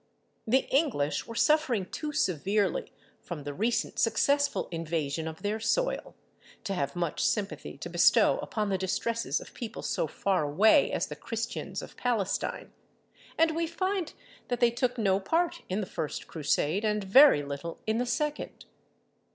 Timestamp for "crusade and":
16.25-17.03